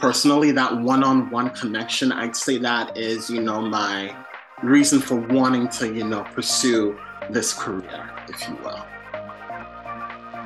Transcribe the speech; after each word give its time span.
personally, 0.00 0.50
that 0.50 0.78
one-on-one 0.78 1.50
connection, 1.50 2.10
I'd 2.10 2.34
say 2.34 2.56
that 2.58 2.96
is, 2.96 3.28
you 3.28 3.42
know, 3.42 3.60
my 3.60 4.16
reason 4.62 4.98
for 4.98 5.16
wanting 5.16 5.68
to, 5.68 5.94
you 5.94 6.04
know, 6.04 6.22
pursue 6.32 6.98
this 7.28 7.52
career, 7.52 8.10
if 8.28 8.48
you 8.48 8.56
will. 8.64 8.82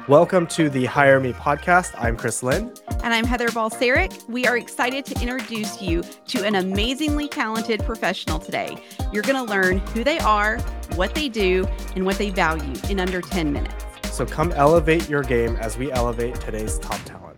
Welcome 0.09 0.48
to 0.48 0.69
the 0.69 0.87
Hire 0.87 1.21
Me 1.21 1.32
podcast. 1.32 1.95
I'm 1.97 2.17
Chris 2.17 2.43
Lynn. 2.43 2.75
And 3.04 3.15
I'm 3.15 3.25
Heather 3.25 3.47
Balsaric. 3.49 4.29
We 4.29 4.45
are 4.45 4.59
excited 4.59 5.04
to 5.06 5.22
introduce 5.22 5.81
you 5.81 6.03
to 6.27 6.45
an 6.45 6.57
amazingly 6.57 7.29
talented 7.29 7.85
professional 7.85 8.41
today. 8.41 8.77
You're 9.13 9.23
going 9.23 9.37
to 9.37 9.51
learn 9.51 9.79
who 9.79 10.03
they 10.03 10.19
are, 10.19 10.59
what 10.97 11.15
they 11.15 11.29
do, 11.29 11.65
and 11.95 12.05
what 12.05 12.19
they 12.19 12.31
value 12.31 12.75
in 12.91 12.99
under 12.99 13.21
10 13.21 13.53
minutes. 13.53 13.85
So 14.11 14.27
come 14.27 14.51
elevate 14.53 15.09
your 15.09 15.23
game 15.23 15.55
as 15.57 15.79
we 15.79 15.93
elevate 15.93 16.34
today's 16.41 16.79
top 16.80 17.01
talents. 17.05 17.34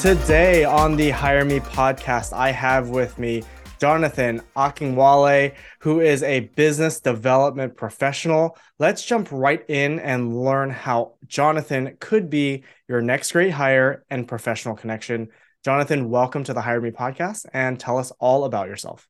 Today 0.00 0.64
on 0.64 0.96
the 0.96 1.10
Hire 1.10 1.44
Me 1.44 1.60
podcast, 1.60 2.32
I 2.32 2.52
have 2.52 2.88
with 2.88 3.18
me 3.18 3.42
Jonathan 3.78 4.40
Akinwale, 4.56 5.54
who 5.80 6.00
is 6.00 6.22
a 6.22 6.40
business 6.56 7.00
development 7.00 7.76
professional. 7.76 8.56
Let's 8.78 9.04
jump 9.04 9.28
right 9.30 9.62
in 9.68 9.98
and 9.98 10.42
learn 10.42 10.70
how 10.70 11.16
Jonathan 11.26 11.98
could 12.00 12.30
be 12.30 12.64
your 12.88 13.02
next 13.02 13.32
great 13.32 13.50
hire 13.50 14.02
and 14.08 14.26
professional 14.26 14.74
connection. 14.74 15.28
Jonathan, 15.66 16.08
welcome 16.08 16.44
to 16.44 16.54
the 16.54 16.62
Hire 16.62 16.80
Me 16.80 16.92
podcast 16.92 17.44
and 17.52 17.78
tell 17.78 17.98
us 17.98 18.10
all 18.18 18.44
about 18.44 18.68
yourself. 18.68 19.06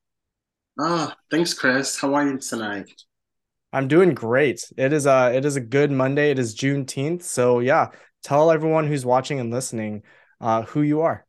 Ah, 0.77 1.15
thanks, 1.31 1.55
Chris. 1.55 2.01
How 2.01 2.15
are 2.15 2.27
you 2.27 2.37
tonight? 2.39 2.91
I'm 3.73 3.87
doing 3.87 4.13
great. 4.13 4.69
It 4.77 4.93
is 4.93 5.07
a 5.07 5.31
it 5.33 5.45
is 5.45 5.55
a 5.55 5.61
good 5.61 5.93
Monday. 5.93 6.33
It 6.33 6.41
is 6.41 6.57
Juneteenth, 6.57 7.23
so 7.23 7.61
yeah. 7.61 7.91
Tell 8.25 8.51
everyone 8.51 8.87
who's 8.89 9.07
watching 9.07 9.39
and 9.39 9.53
listening 9.53 10.03
uh, 10.41 10.63
who 10.63 10.83
you 10.83 11.01
are. 11.03 11.27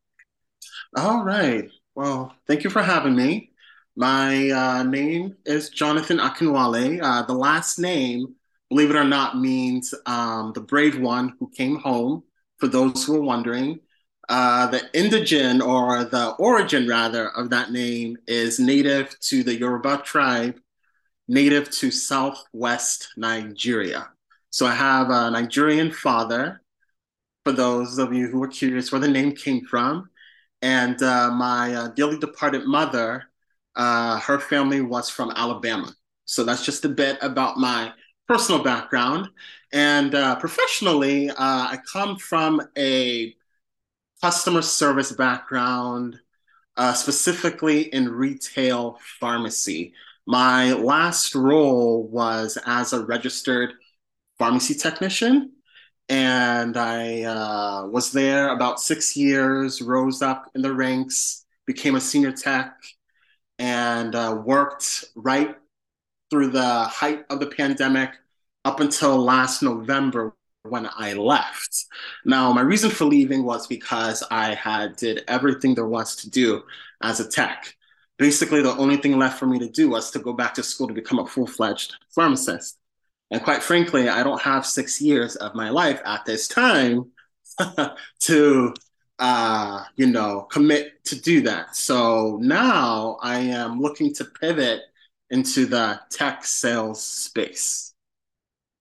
All 0.95 1.23
right. 1.23 1.69
Well, 1.95 2.33
thank 2.47 2.63
you 2.63 2.69
for 2.69 2.81
having 2.81 3.15
me. 3.15 3.51
My 3.95 4.49
uh, 4.49 4.83
name 4.83 5.35
is 5.45 5.69
Jonathan 5.69 6.17
Akinwale. 6.17 6.99
Uh, 7.03 7.23
the 7.23 7.33
last 7.33 7.77
name, 7.77 8.35
believe 8.69 8.89
it 8.89 8.95
or 8.95 9.03
not, 9.03 9.37
means 9.37 9.93
um, 10.05 10.53
the 10.53 10.61
brave 10.61 10.99
one 10.99 11.33
who 11.39 11.49
came 11.49 11.77
home, 11.77 12.23
for 12.57 12.67
those 12.67 13.03
who 13.03 13.17
are 13.17 13.21
wondering. 13.21 13.79
Uh, 14.29 14.67
the 14.67 14.81
indigen, 14.93 15.61
or 15.61 16.05
the 16.05 16.29
origin 16.39 16.87
rather, 16.87 17.29
of 17.31 17.49
that 17.49 17.71
name 17.71 18.15
is 18.27 18.59
native 18.59 19.19
to 19.19 19.43
the 19.43 19.57
Yoruba 19.59 19.97
tribe, 20.05 20.57
native 21.27 21.69
to 21.71 21.91
southwest 21.91 23.09
Nigeria. 23.17 24.09
So 24.51 24.65
I 24.65 24.73
have 24.73 25.09
a 25.09 25.31
Nigerian 25.31 25.91
father, 25.91 26.61
for 27.43 27.51
those 27.51 27.97
of 27.97 28.13
you 28.13 28.27
who 28.27 28.41
are 28.43 28.47
curious 28.47 28.91
where 28.91 29.01
the 29.01 29.07
name 29.07 29.33
came 29.33 29.65
from. 29.65 30.09
And 30.61 31.01
uh, 31.01 31.31
my 31.31 31.73
uh, 31.73 31.87
dearly 31.89 32.19
departed 32.19 32.65
mother, 32.65 33.23
uh, 33.75 34.19
her 34.19 34.39
family 34.39 34.81
was 34.81 35.09
from 35.09 35.31
Alabama. 35.31 35.93
So 36.25 36.43
that's 36.43 36.63
just 36.63 36.85
a 36.85 36.89
bit 36.89 37.17
about 37.21 37.57
my 37.57 37.93
personal 38.27 38.63
background. 38.63 39.29
And 39.73 40.13
uh, 40.13 40.35
professionally, 40.35 41.29
uh, 41.29 41.35
I 41.37 41.79
come 41.91 42.17
from 42.17 42.61
a 42.77 43.35
customer 44.21 44.61
service 44.61 45.11
background, 45.11 46.19
uh, 46.77 46.93
specifically 46.93 47.81
in 47.93 48.07
retail 48.07 48.99
pharmacy. 49.19 49.93
My 50.27 50.73
last 50.73 51.33
role 51.33 52.07
was 52.07 52.57
as 52.67 52.93
a 52.93 53.03
registered 53.03 53.73
pharmacy 54.37 54.75
technician 54.75 55.53
and 56.09 56.77
I 56.77 57.23
uh, 57.23 57.87
was 57.87 58.11
there 58.11 58.49
about 58.49 58.81
six 58.81 59.15
years, 59.15 59.81
rose 59.81 60.21
up 60.21 60.51
in 60.55 60.61
the 60.61 60.73
ranks, 60.73 61.45
became 61.65 61.95
a 61.95 62.01
senior 62.01 62.31
tech, 62.31 62.75
and 63.59 64.15
uh, 64.15 64.41
worked 64.43 65.05
right 65.15 65.55
through 66.29 66.49
the 66.49 66.83
height 66.85 67.25
of 67.29 67.39
the 67.39 67.47
pandemic 67.47 68.11
up 68.65 68.79
until 68.79 69.17
last 69.17 69.61
November 69.61 70.33
when 70.63 70.87
I 70.95 71.13
left. 71.13 71.85
Now, 72.25 72.51
my 72.53 72.61
reason 72.61 72.91
for 72.91 73.05
leaving 73.05 73.43
was 73.43 73.67
because 73.67 74.23
I 74.29 74.53
had 74.53 74.95
did 74.95 75.23
everything 75.27 75.75
there 75.75 75.87
was 75.87 76.15
to 76.17 76.29
do 76.29 76.63
as 77.01 77.19
a 77.19 77.27
tech. 77.27 77.75
Basically, 78.17 78.61
the 78.61 78.75
only 78.77 78.97
thing 78.97 79.17
left 79.17 79.39
for 79.39 79.47
me 79.47 79.57
to 79.59 79.69
do 79.69 79.89
was 79.89 80.11
to 80.11 80.19
go 80.19 80.33
back 80.33 80.53
to 80.55 80.63
school 80.63 80.87
to 80.87 80.93
become 80.93 81.19
a 81.19 81.25
full-fledged 81.25 81.95
pharmacist. 82.09 82.77
And 83.31 83.41
quite 83.41 83.63
frankly, 83.63 84.09
I 84.09 84.23
don't 84.23 84.41
have 84.41 84.65
six 84.65 85.01
years 85.01 85.37
of 85.37 85.55
my 85.55 85.69
life 85.69 86.01
at 86.05 86.25
this 86.25 86.49
time 86.49 87.11
to, 88.19 88.73
uh, 89.19 89.83
you 89.95 90.07
know, 90.07 90.41
commit 90.51 91.03
to 91.05 91.19
do 91.19 91.41
that. 91.43 91.75
So 91.75 92.37
now 92.41 93.17
I 93.21 93.39
am 93.39 93.79
looking 93.79 94.13
to 94.15 94.25
pivot 94.25 94.81
into 95.29 95.65
the 95.65 96.01
tech 96.09 96.43
sales 96.43 97.01
space. 97.01 97.93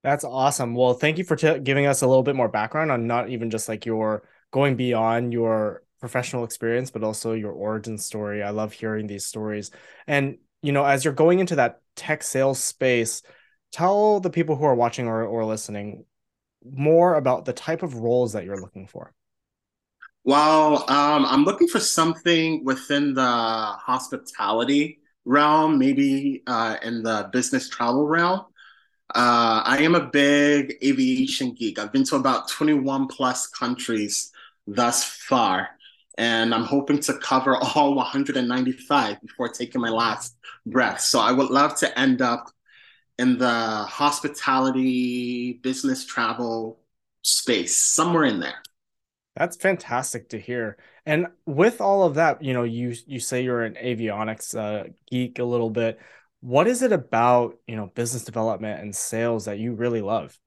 That's 0.02 0.24
awesome. 0.24 0.74
Well, 0.74 0.94
thank 0.94 1.18
you 1.18 1.24
for 1.24 1.36
t- 1.36 1.60
giving 1.60 1.86
us 1.86 2.02
a 2.02 2.06
little 2.08 2.24
bit 2.24 2.34
more 2.34 2.48
background 2.48 2.90
on 2.90 3.06
not 3.06 3.28
even 3.28 3.50
just 3.50 3.68
like 3.68 3.86
your 3.86 4.24
going 4.50 4.74
beyond 4.74 5.32
your 5.32 5.84
professional 6.00 6.42
experience, 6.42 6.90
but 6.90 7.04
also 7.04 7.34
your 7.34 7.52
origin 7.52 7.98
story. 7.98 8.42
I 8.42 8.50
love 8.50 8.72
hearing 8.72 9.06
these 9.06 9.26
stories. 9.26 9.70
And, 10.08 10.38
you 10.62 10.72
know, 10.72 10.84
as 10.84 11.04
you're 11.04 11.14
going 11.14 11.38
into 11.38 11.56
that 11.56 11.82
tech 11.94 12.22
sales 12.22 12.58
space, 12.58 13.22
tell 13.72 14.20
the 14.20 14.31
people 14.31 14.56
who 14.56 14.64
are 14.64 14.75
watching 14.75 15.06
or, 15.06 15.25
or 15.25 15.44
listening 15.44 16.04
more 16.64 17.14
about 17.14 17.44
the 17.44 17.53
type 17.53 17.82
of 17.82 17.94
roles 17.94 18.32
that 18.32 18.44
you're 18.44 18.60
looking 18.60 18.86
for. 18.86 19.12
Well, 20.25 20.84
um, 20.91 21.25
I'm 21.25 21.44
looking 21.44 21.69
for 21.69 21.80
something 21.80 22.64
within 22.64 23.14
the 23.14 23.22
hospitality 23.22 25.00
realm, 25.25 25.78
maybe 25.78 26.42
uh, 26.47 26.76
in 26.82 27.03
the 27.03 27.30
business 27.32 27.69
travel 27.69 28.06
realm. 28.06 28.41
Uh, 29.14 29.62
I 29.64 29.78
am 29.80 29.94
a 29.94 30.06
big 30.06 30.76
aviation 30.84 31.54
geek. 31.54 31.78
I've 31.78 31.92
been 31.92 32.04
to 32.04 32.16
about 32.16 32.48
21 32.48 33.09
plus 33.09 33.47
countries 33.48 34.30
thus 34.66 35.03
far, 35.04 35.70
and 36.16 36.54
I'm 36.54 36.64
hoping 36.64 37.00
to 37.00 37.14
cover 37.14 37.56
all 37.75 37.94
195 37.94 39.20
before 39.22 39.48
taking 39.48 39.80
my 39.80 39.88
last 39.88 40.36
breath. 40.66 41.00
So 41.00 41.19
I 41.19 41.32
would 41.32 41.50
love 41.50 41.76
to 41.78 41.98
end 41.98 42.22
up 42.22 42.50
in 43.20 43.36
the 43.36 43.84
hospitality, 43.84 45.53
business 45.62 46.06
travel 46.06 46.81
space, 47.20 47.76
somewhere 47.76 48.25
in 48.25 48.41
there. 48.41 48.62
That's 49.36 49.56
fantastic 49.56 50.31
to 50.31 50.38
hear. 50.38 50.78
And 51.04 51.26
with 51.44 51.82
all 51.82 52.04
of 52.04 52.14
that, 52.14 52.42
you 52.42 52.54
know, 52.54 52.62
you 52.62 52.94
you 53.06 53.20
say 53.20 53.42
you're 53.42 53.62
an 53.62 53.75
avionics 53.75 54.56
uh, 54.59 54.88
geek 55.10 55.38
a 55.38 55.44
little 55.44 55.69
bit. 55.69 56.00
What 56.41 56.66
is 56.66 56.80
it 56.80 56.92
about, 56.92 57.59
you 57.66 57.76
know, 57.76 57.92
business 57.94 58.25
development 58.25 58.80
and 58.80 58.97
sales 58.97 59.44
that 59.44 59.59
you 59.59 59.75
really 59.75 60.00
love? 60.00 60.38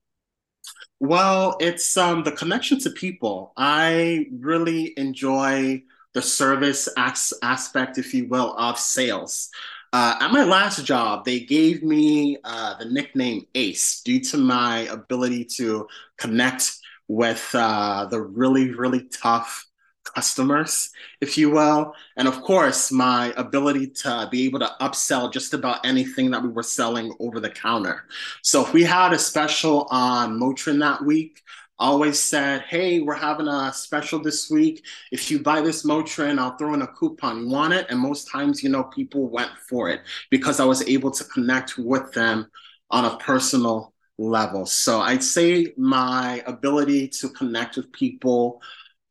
Well, 1.00 1.57
it's 1.59 1.95
um, 1.95 2.23
the 2.23 2.31
connection 2.31 2.79
to 2.79 2.89
people. 2.89 3.53
I 3.56 4.25
really 4.31 4.94
enjoy 4.97 5.83
the 6.13 6.23
service 6.23 6.89
as- 6.97 7.33
aspect, 7.44 8.00
if 8.00 8.13
you 8.13 8.28
will, 8.28 8.56
of 8.57 8.79
sales. 8.79 9.50
Uh, 9.93 10.15
at 10.21 10.31
my 10.31 10.43
last 10.43 10.83
job, 10.85 11.23
they 11.23 11.39
gave 11.39 11.83
me 11.83 12.35
uh, 12.43 12.75
the 12.79 12.85
nickname 12.85 13.45
Ace 13.53 14.01
due 14.01 14.19
to 14.19 14.37
my 14.37 14.79
ability 14.89 15.45
to 15.45 15.87
connect 16.17 16.77
with 17.07 17.47
uh, 17.53 18.07
the 18.09 18.19
really, 18.19 18.73
really 18.73 19.03
tough 19.03 19.67
customers, 20.03 20.89
if 21.21 21.37
you 21.37 21.51
will. 21.51 21.93
And 22.17 22.27
of 22.27 22.41
course, 22.41 22.91
my 22.91 23.33
ability 23.37 23.87
to 24.01 24.27
be 24.31 24.45
able 24.45 24.59
to 24.59 24.71
upsell 24.81 25.31
just 25.31 25.53
about 25.53 25.85
anything 25.85 26.31
that 26.31 26.41
we 26.41 26.49
were 26.49 26.63
selling 26.63 27.13
over 27.19 27.39
the 27.39 27.51
counter. 27.51 28.05
So 28.41 28.65
if 28.65 28.73
we 28.73 28.83
had 28.83 29.13
a 29.13 29.19
special 29.19 29.87
on 29.91 30.39
Motrin 30.39 30.79
that 30.79 31.05
week, 31.05 31.44
always 31.79 32.19
said, 32.19 32.61
hey, 32.61 33.01
we're 33.01 33.15
having 33.15 33.47
a 33.47 33.73
special 33.73 34.19
this 34.19 34.49
week. 34.49 34.85
If 35.11 35.29
you 35.29 35.39
buy 35.39 35.61
this 35.61 35.85
Motrin, 35.85 36.39
I'll 36.39 36.57
throw 36.57 36.73
in 36.73 36.81
a 36.81 36.87
coupon. 36.87 37.41
You 37.41 37.49
want 37.49 37.73
it? 37.73 37.87
And 37.89 37.99
most 37.99 38.29
times, 38.29 38.63
you 38.63 38.69
know, 38.69 38.83
people 38.83 39.29
went 39.29 39.51
for 39.67 39.89
it 39.89 40.01
because 40.29 40.59
I 40.59 40.65
was 40.65 40.87
able 40.87 41.11
to 41.11 41.23
connect 41.25 41.77
with 41.77 42.11
them 42.13 42.47
on 42.89 43.05
a 43.05 43.17
personal 43.17 43.93
level. 44.17 44.65
So 44.65 45.01
I'd 45.01 45.23
say 45.23 45.73
my 45.77 46.43
ability 46.45 47.07
to 47.09 47.29
connect 47.29 47.77
with 47.77 47.91
people 47.91 48.61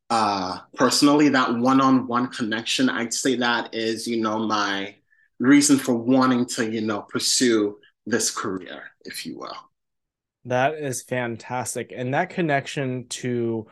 uh, 0.09 0.59
personally, 0.75 1.29
that 1.29 1.53
one-on-one 1.55 2.27
connection, 2.27 2.89
I'd 2.89 3.13
say 3.13 3.35
that 3.37 3.73
is, 3.73 4.07
you 4.07 4.21
know, 4.21 4.39
my 4.39 4.95
reason 5.39 5.77
for 5.77 5.95
wanting 5.95 6.45
to, 6.45 6.69
you 6.71 6.81
know, 6.81 7.01
pursue 7.01 7.77
this 8.05 8.29
career, 8.29 8.83
if 9.05 9.25
you 9.25 9.39
will. 9.39 9.57
That 10.45 10.75
is 10.75 11.03
fantastic. 11.03 11.93
And 11.95 12.13
that 12.13 12.29
connection 12.29 13.07
to 13.09 13.67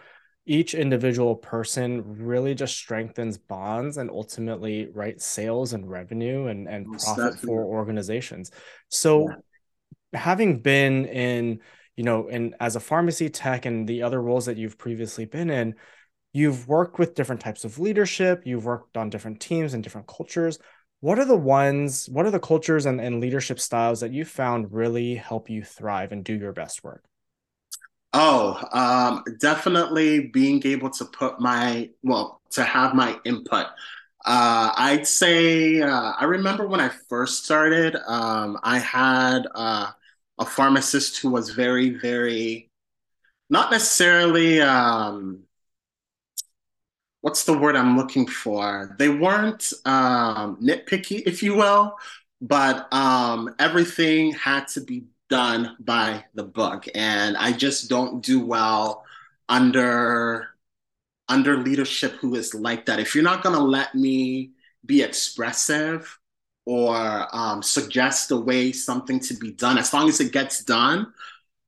each 0.45 0.73
individual 0.73 1.35
person 1.35 2.23
really 2.25 2.55
just 2.55 2.75
strengthens 2.75 3.37
bonds 3.37 3.97
and 3.97 4.09
ultimately 4.09 4.87
right 4.93 5.21
sales 5.21 5.73
and 5.73 5.89
revenue 5.89 6.47
and, 6.47 6.67
and 6.67 6.87
profit 6.99 7.39
for 7.39 7.63
organizations. 7.63 8.51
So 8.89 9.29
yeah. 9.29 9.35
having 10.19 10.61
been 10.61 11.05
in, 11.05 11.59
you 11.95 12.03
know, 12.03 12.27
in 12.27 12.55
as 12.59 12.75
a 12.75 12.79
pharmacy 12.79 13.29
tech 13.29 13.65
and 13.65 13.87
the 13.87 14.03
other 14.03 14.21
roles 14.21 14.47
that 14.47 14.57
you've 14.57 14.77
previously 14.77 15.25
been 15.25 15.49
in, 15.49 15.75
you've 16.33 16.67
worked 16.67 16.97
with 16.97 17.13
different 17.13 17.41
types 17.41 17.63
of 17.63 17.77
leadership, 17.77 18.41
you've 18.45 18.65
worked 18.65 18.97
on 18.97 19.09
different 19.09 19.39
teams 19.41 19.73
and 19.73 19.83
different 19.83 20.07
cultures. 20.07 20.57
What 21.01 21.17
are 21.17 21.25
the 21.25 21.35
ones, 21.35 22.07
what 22.09 22.27
are 22.27 22.31
the 22.31 22.39
cultures 22.39 22.85
and, 22.85 23.01
and 23.01 23.19
leadership 23.19 23.59
styles 23.59 24.01
that 24.01 24.11
you 24.11 24.23
found 24.23 24.71
really 24.71 25.15
help 25.15 25.49
you 25.49 25.63
thrive 25.63 26.11
and 26.11 26.23
do 26.23 26.35
your 26.35 26.53
best 26.53 26.83
work? 26.83 27.03
Oh, 28.13 28.61
um, 28.71 29.23
definitely 29.39 30.27
being 30.27 30.61
able 30.63 30.91
to 30.91 31.05
put 31.05 31.39
my, 31.39 31.89
well, 32.03 32.39
to 32.51 32.63
have 32.63 32.93
my 32.93 33.17
input. 33.25 33.65
Uh, 34.23 34.73
I'd 34.77 35.07
say 35.07 35.81
uh, 35.81 36.11
I 36.19 36.25
remember 36.25 36.67
when 36.67 36.79
I 36.79 36.89
first 37.09 37.45
started, 37.45 37.95
um, 38.05 38.59
I 38.61 38.77
had 38.77 39.47
uh, 39.55 39.89
a 40.37 40.45
pharmacist 40.45 41.17
who 41.17 41.31
was 41.31 41.49
very, 41.49 41.97
very, 41.97 42.69
not 43.49 43.71
necessarily, 43.71 44.61
um, 44.61 45.45
what's 47.21 47.45
the 47.45 47.57
word 47.57 47.75
I'm 47.75 47.97
looking 47.97 48.27
for? 48.27 48.95
They 48.99 49.09
weren't 49.09 49.71
um, 49.85 50.57
nitpicky, 50.57 51.23
if 51.25 51.41
you 51.41 51.55
will, 51.55 51.97
but 52.41 52.91
um, 52.91 53.55
everything 53.59 54.33
had 54.33 54.67
to 54.69 54.81
be 54.81 55.05
done 55.29 55.77
by 55.79 56.25
the 56.33 56.43
book. 56.43 56.85
And 56.93 57.37
I 57.37 57.53
just 57.53 57.89
don't 57.89 58.21
do 58.21 58.45
well 58.45 59.05
under 59.47 60.49
under 61.29 61.57
leadership 61.57 62.11
who 62.13 62.35
is 62.35 62.53
like 62.53 62.85
that. 62.85 62.99
If 62.99 63.15
you're 63.15 63.23
not 63.23 63.41
going 63.41 63.55
to 63.55 63.63
let 63.63 63.95
me 63.95 64.51
be 64.85 65.01
expressive 65.01 66.19
or 66.65 67.27
um, 67.33 67.63
suggest 67.63 68.31
a 68.31 68.37
way 68.37 68.73
something 68.73 69.17
to 69.21 69.35
be 69.35 69.51
done, 69.51 69.77
as 69.77 69.93
long 69.93 70.09
as 70.09 70.19
it 70.19 70.33
gets 70.33 70.61
done, 70.61 71.13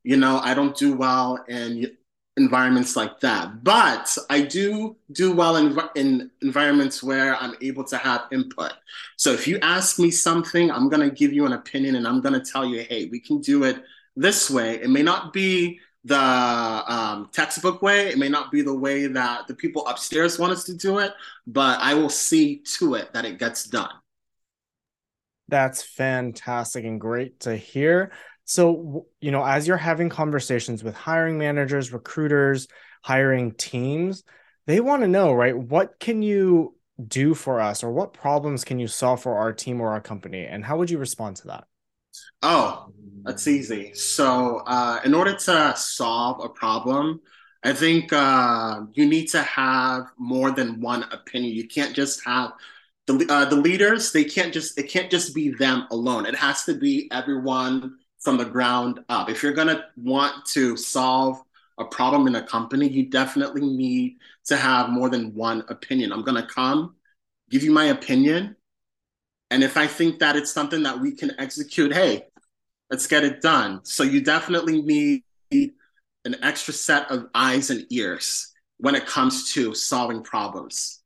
you 0.04 0.18
know, 0.18 0.40
I 0.40 0.54
don't 0.54 0.76
do 0.76 0.98
well 0.98 1.46
in 1.48 1.96
environments 2.38 2.96
like 2.96 3.20
that. 3.20 3.64
But 3.64 4.18
I 4.30 4.42
do 4.42 4.98
do 5.12 5.34
well 5.34 5.58
in, 5.58 5.78
in 5.96 6.32
environments 6.42 7.04
where 7.04 7.36
I'm 7.36 7.56
able 7.62 7.84
to 7.86 7.98
have 7.98 8.26
input. 8.32 8.74
So 9.18 9.32
if 9.32 9.48
you 9.48 9.60
ask 9.62 10.00
me 10.00 10.10
something, 10.10 10.72
I'm 10.72 10.90
going 10.90 11.08
to 11.08 11.16
give 11.16 11.32
you 11.32 11.46
an 11.46 11.54
opinion 11.54 11.96
and 11.96 12.08
I'm 12.08 12.22
going 12.22 12.34
to 12.34 12.52
tell 12.52 12.66
you, 12.66 12.84
hey, 12.84 13.06
we 13.06 13.20
can 13.20 13.40
do 13.40 13.64
it 13.64 13.84
this 14.16 14.50
way. 14.50 14.76
It 14.76 14.90
may 14.90 15.04
not 15.04 15.32
be 15.32 15.80
the 16.06 16.18
um, 16.18 17.30
textbook 17.32 17.82
way. 17.82 18.10
It 18.10 18.18
may 18.18 18.30
not 18.30 18.52
be 18.52 18.62
the 18.62 18.76
way 18.76 19.08
that 19.08 19.48
the 19.48 19.54
people 19.54 19.86
upstairs 19.88 20.38
want 20.38 20.52
us 20.52 20.64
to 20.66 20.74
do 20.74 21.00
it, 21.00 21.14
but 21.48 21.80
I 21.80 21.94
will 21.94 22.10
see 22.10 22.58
to 22.78 22.96
it 22.96 23.14
that 23.14 23.26
it 23.26 23.40
gets 23.40 23.66
done. 23.66 23.92
That's 25.50 25.84
fantastic 25.84 26.84
and 26.84 27.00
great 27.00 27.42
to 27.42 27.56
hear. 27.56 28.12
So, 28.46 29.08
you 29.22 29.32
know, 29.32 29.44
as 29.44 29.68
you're 29.68 29.78
having 29.78 30.10
conversations 30.10 30.84
with 30.84 30.96
hiring 30.96 31.38
managers, 31.38 31.94
recruiters, 31.94 32.68
hiring 33.02 33.54
teams, 33.54 34.24
they 34.68 34.80
want 34.80 35.02
to 35.02 35.08
know, 35.08 35.34
right? 35.34 35.58
What 35.58 36.00
can 36.00 36.22
you 36.22 36.76
do 37.08 37.34
for 37.34 37.60
us 37.60 37.84
or 37.84 37.92
what 37.92 38.14
problems 38.14 38.64
can 38.64 38.80
you 38.80 38.88
solve 38.88 39.22
for 39.22 39.38
our 39.38 39.54
team 39.54 39.82
or 39.82 39.92
our 39.92 40.02
company? 40.02 40.46
And 40.46 40.64
how 40.64 40.78
would 40.78 40.90
you 40.90 40.98
respond 40.98 41.38
to 41.38 41.48
that? 41.48 41.66
Oh, 42.42 42.92
that's 43.24 43.48
easy. 43.48 43.94
So, 43.94 44.58
uh, 44.66 45.00
in 45.04 45.14
order 45.14 45.36
to 45.36 45.74
solve 45.76 46.44
a 46.44 46.50
problem, 46.50 47.22
I 47.64 47.74
think 47.74 48.12
uh, 48.12 48.82
you 48.94 49.06
need 49.06 49.28
to 49.28 49.42
have 49.42 50.08
more 50.18 50.52
than 50.52 50.82
one 50.82 51.04
opinion. 51.12 51.56
You 51.56 51.68
can't 51.68 51.96
just 51.96 52.24
have 52.26 52.52
the 53.08 53.26
uh, 53.30 53.46
the 53.46 53.56
leaders. 53.56 54.12
They 54.12 54.26
can't 54.26 54.54
just 54.54 54.78
it 54.78 54.90
can't 54.90 55.10
just 55.10 55.34
be 55.34 55.50
them 55.50 55.88
alone. 55.90 56.26
It 56.26 56.36
has 56.36 56.66
to 56.66 56.76
be 56.76 57.10
everyone 57.12 57.98
from 58.24 58.38
the 58.38 58.46
ground 58.46 59.00
up. 59.10 59.30
If 59.30 59.44
you're 59.44 59.54
gonna 59.54 59.86
want 59.98 60.46
to 60.48 60.76
solve 60.78 61.42
a 61.78 61.86
problem 61.86 62.28
in 62.28 62.36
a 62.36 62.46
company, 62.46 62.88
you 62.88 63.10
definitely 63.10 63.66
need 63.66 64.18
to 64.46 64.58
have 64.58 64.90
more 64.90 65.10
than 65.10 65.34
one 65.34 65.64
opinion. 65.70 66.12
I'm 66.12 66.24
gonna 66.24 66.48
come, 66.48 66.96
give 67.50 67.64
you 67.64 67.72
my 67.72 67.86
opinion, 67.86 68.56
and 69.54 69.64
if 69.64 69.78
I 69.78 69.86
think 69.86 70.18
that 70.20 70.36
it's 70.36 70.52
something 70.52 70.82
that 70.84 71.00
we 71.00 71.12
can 71.12 71.32
execute, 71.38 71.94
hey, 71.94 72.26
let's 72.90 73.06
get 73.06 73.24
it 73.24 73.40
done. 73.42 73.82
So 73.84 74.02
you 74.04 74.22
definitely 74.22 74.82
need 74.82 75.24
an 76.26 76.36
extra 76.42 76.74
set 76.74 77.12
of 77.12 77.28
eyes 77.36 77.70
and 77.70 77.86
ears 77.92 78.52
when 78.78 78.96
it 78.96 79.06
comes 79.06 79.54
to 79.54 79.76
solving 79.76 80.24
problems. 80.24 81.04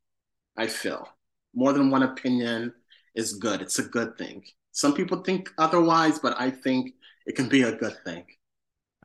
I 0.55 0.67
feel 0.67 1.09
more 1.53 1.73
than 1.73 1.89
one 1.91 2.03
opinion 2.03 2.73
is 3.15 3.33
good. 3.33 3.61
It's 3.61 3.79
a 3.79 3.83
good 3.83 4.17
thing. 4.17 4.45
Some 4.71 4.93
people 4.93 5.23
think 5.23 5.51
otherwise, 5.57 6.19
but 6.19 6.39
I 6.39 6.51
think 6.51 6.93
it 7.27 7.35
can 7.35 7.47
be 7.47 7.61
a 7.61 7.75
good 7.75 7.95
thing. 8.03 8.25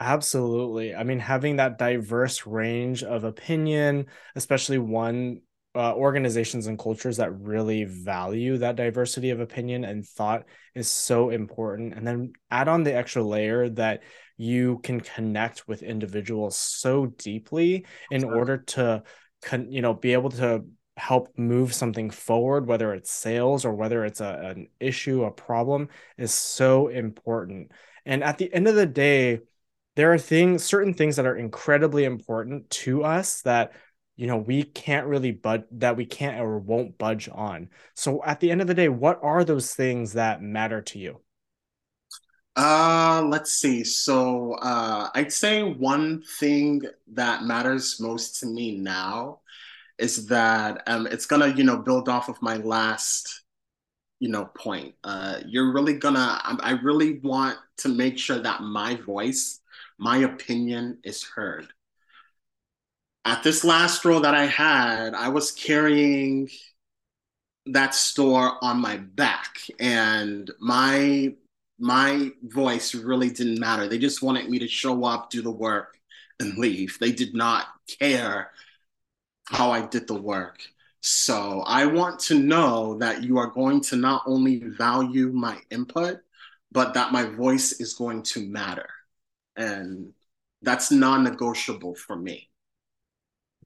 Absolutely. 0.01 0.95
I 0.95 1.03
mean, 1.03 1.19
having 1.19 1.57
that 1.57 1.77
diverse 1.77 2.47
range 2.47 3.03
of 3.03 3.25
opinion, 3.25 4.07
especially 4.35 4.79
one 4.79 5.43
uh, 5.75 5.95
organizations 5.95 6.67
and 6.67 6.79
cultures 6.79 7.17
that 7.17 7.39
really 7.39 7.85
value 7.85 8.59
that 8.59 8.77
diversity 8.77 9.31
of 9.31 9.41
opinion 9.41 9.85
and 9.85 10.07
thought 10.07 10.45
is 10.75 10.89
so 10.89 11.31
important. 11.31 11.95
And 11.95 12.07
then 12.07 12.33
add 12.51 12.69
on 12.69 12.83
the 12.85 12.95
extra 12.95 13.23
layer 13.23 13.69
that 13.71 14.03
you 14.37 14.81
can 14.83 15.01
connect 15.01 15.69
with 15.69 15.83
individuals 15.83 16.57
so 16.57 17.07
deeply 17.07 17.87
in 18.11 18.25
order 18.25 18.59
to, 18.59 19.03
con- 19.43 19.71
you 19.71 19.83
know, 19.83 19.95
be 19.95 20.13
able 20.13 20.31
to 20.31 20.65
help 20.97 21.37
move 21.39 21.73
something 21.75 22.11
forward, 22.11 22.67
whether 22.67 22.93
it's 22.93 23.11
sales 23.11 23.65
or 23.65 23.73
whether 23.75 24.05
it's 24.05 24.21
a, 24.21 24.41
an 24.45 24.69
issue, 24.79 25.25
a 25.25 25.31
problem, 25.31 25.89
is 26.19 26.35
so 26.35 26.89
important. 26.89 27.73
And 28.07 28.23
at 28.25 28.39
the 28.39 28.53
end 28.53 28.69
of 28.69 28.75
the 28.75 28.87
day, 28.87 29.41
there 29.97 30.13
are 30.13 30.19
things, 30.19 30.65
certain 30.65 30.95
things 30.95 31.17
that 31.17 31.27
are 31.27 31.37
incredibly 31.37 32.05
important 32.05 32.71
to 32.71 33.05
us 33.05 33.43
that 33.43 33.73
you 34.17 34.27
know 34.27 34.37
we 34.37 34.63
can't 34.63 35.07
really 35.07 35.33
budge 35.33 35.65
that 35.73 35.97
we 35.97 36.05
can't 36.07 36.41
or 36.41 36.59
won't 36.59 36.99
budge 36.99 37.29
on. 37.33 37.71
So 37.95 38.23
at 38.25 38.41
the 38.41 38.51
end 38.51 38.61
of 38.61 38.67
the 38.67 38.75
day 38.75 38.89
what 38.89 39.19
are 39.23 39.45
those 39.45 39.75
things 39.75 40.13
that 40.15 40.43
matter 40.43 40.83
to 40.83 40.99
you? 40.99 41.21
Uh 42.57 43.25
let's 43.29 43.53
see. 43.53 43.83
So 43.85 44.55
uh 44.61 45.09
i'd 45.15 45.33
say 45.33 45.63
one 45.63 46.23
thing 46.39 46.83
that 47.15 47.45
matters 47.45 47.99
most 47.99 48.41
to 48.41 48.47
me 48.47 48.77
now 48.79 49.41
is 49.99 50.27
that 50.29 50.83
um 50.87 51.07
it's 51.07 51.27
gonna 51.27 51.49
you 51.49 51.65
know 51.65 51.79
build 51.79 52.09
off 52.09 52.29
of 52.29 52.41
my 52.43 52.57
last 52.59 53.43
you 54.23 54.31
know 54.31 54.47
point 54.47 54.95
uh 55.05 55.39
you're 55.47 55.73
really 55.75 55.95
gonna 55.95 56.41
I, 56.45 56.57
I 56.63 56.71
really 56.83 57.21
want 57.21 57.59
to 57.79 57.91
make 57.91 58.19
sure 58.19 58.39
that 58.41 58.63
my 58.63 58.97
voice 58.97 59.61
my 59.99 60.19
opinion 60.19 60.99
is 61.05 61.25
heard 61.25 61.69
at 63.25 63.43
this 63.43 63.65
last 63.65 64.05
role 64.05 64.21
that 64.21 64.35
I 64.35 64.47
had, 64.47 65.15
I 65.15 65.29
was 65.29 65.53
carrying 65.53 66.49
that 67.67 67.95
store 67.95 68.63
on 68.63 68.81
my 68.81 68.97
back 68.97 69.59
and 69.79 70.51
my 70.61 71.35
my 71.79 72.31
voice 72.45 72.95
really 72.95 73.31
didn't 73.31 73.59
matter. 73.59 73.89
They 73.89 73.99
just 73.99 74.23
wanted 74.23 74.49
me 74.49 74.59
to 74.61 74.69
show 74.69 75.05
up, 75.05 75.31
do 75.31 75.43
the 75.43 75.51
work, 75.51 75.99
and 76.39 76.57
leave. 76.59 76.99
They 77.01 77.13
did 77.13 77.35
not 77.35 77.67
care 77.99 78.53
how 79.47 79.73
I 79.73 79.87
did 79.87 80.07
the 80.07 80.15
work. 80.15 80.61
So 81.03 81.65
I 81.67 81.87
want 81.87 82.21
to 82.21 82.39
know 82.39 82.97
that 82.99 83.25
you 83.25 83.37
are 83.39 83.49
going 83.49 83.81
to 83.83 83.97
not 83.97 84.23
only 84.25 84.63
value 84.65 85.33
my 85.33 85.59
input, 85.69 86.19
but 86.71 86.95
that 86.95 87.13
my 87.13 87.25
voice 87.25 87.73
is 87.73 87.95
going 87.95 88.23
to 88.23 88.49
matter. 88.49 88.89
And 89.57 90.13
that's 90.63 90.93
non 90.93 91.25
negotiable 91.25 91.97
for 91.97 92.15
me. 92.15 92.49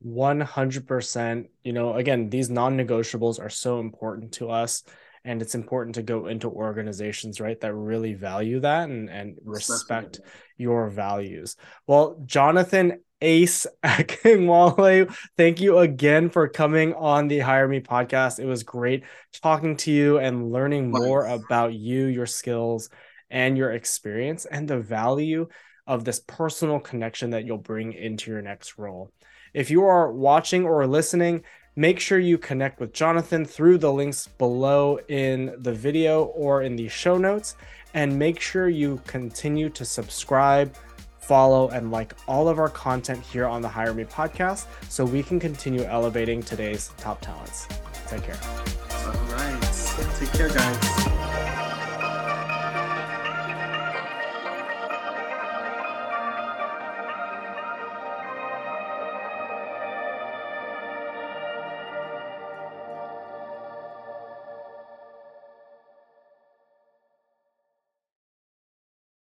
100%. 0.03 1.49
You 1.63 1.73
know, 1.75 1.95
again, 1.95 2.31
these 2.31 2.49
non 2.49 2.75
negotiables 2.75 3.39
are 3.39 3.51
so 3.51 3.81
important 3.81 4.33
to 4.33 4.51
us. 4.51 4.83
And 5.23 5.43
it's 5.43 5.57
important 5.57 5.97
to 5.97 6.03
go 6.03 6.29
into 6.29 6.49
organizations, 6.49 7.41
right, 7.41 7.61
that 7.61 7.75
really 7.75 8.15
value 8.15 8.61
that 8.61 8.89
and, 8.89 9.11
and 9.11 9.37
respect 9.45 10.21
your 10.57 10.89
values. 10.89 11.57
Well, 11.87 12.23
Jonathan 12.25 13.01
Ace 13.23 13.67
Akinwale, 13.83 15.15
thank 15.37 15.61
you 15.61 15.79
again 15.79 16.29
for 16.29 16.49
coming 16.49 16.93
on 16.95 17.29
the 17.29 17.39
Hire 17.39 17.67
Me 17.67 17.81
podcast. 17.81 18.39
It 18.39 18.47
was 18.47 18.63
great 18.63 19.05
talking 19.43 19.77
to 19.79 19.91
you 19.91 20.19
and 20.19 20.53
learning 20.53 20.91
more 20.91 21.27
about 21.27 21.73
you, 21.73 22.07
your 22.07 22.27
skills, 22.27 22.91
and 23.31 23.57
your 23.57 23.73
experience, 23.73 24.45
and 24.45 24.69
the 24.69 24.79
value 24.79 25.49
of 25.87 26.05
this 26.05 26.21
personal 26.27 26.79
connection 26.79 27.31
that 27.31 27.47
you'll 27.47 27.59
bring 27.59 27.93
into 27.93 28.31
your 28.31 28.43
next 28.43 28.77
role. 28.77 29.11
If 29.55 29.71
you 29.71 29.85
are 29.85 30.13
watching 30.13 30.67
or 30.67 30.87
listening, 30.87 31.43
make 31.75 32.01
sure 32.01 32.19
you 32.19 32.37
connect 32.37 32.81
with 32.81 32.93
Jonathan 32.93 33.45
through 33.45 33.79
the 33.79 33.93
links 33.93 34.27
below 34.27 34.99
in 35.09 35.55
the 35.61 35.73
video 35.73 36.25
or 36.25 36.63
in 36.63 36.77
the 36.77 36.89
show 36.89 37.17
notes. 37.17 37.57
And 37.95 38.19
make 38.19 38.41
sure 38.41 38.69
you 38.69 39.01
continue 39.07 39.71
to 39.71 39.85
subscribe, 39.85 40.75
follow, 41.27 41.69
and 41.71 41.91
like 41.91 42.15
all 42.27 42.49
of 42.49 42.59
our 42.59 42.69
content 42.69 43.23
here 43.25 43.47
on 43.47 43.63
the 43.63 43.69
Hire 43.69 43.93
Me 43.93 44.05
podcast 44.05 44.67
so 44.89 45.05
we 45.05 45.23
can 45.23 45.41
continue 45.41 45.85
elevating 45.85 46.43
today's 46.43 46.91
top 46.99 47.21
talents. 47.21 47.67
Take 48.07 48.23
care. 48.23 48.39
All 49.07 49.13
right. 49.35 50.17
Take 50.19 50.33
care, 50.33 50.49
guys. 50.49 51.06